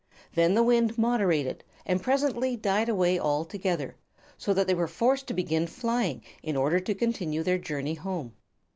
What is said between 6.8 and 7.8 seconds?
continue their